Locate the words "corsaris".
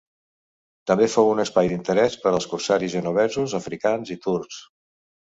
2.53-2.93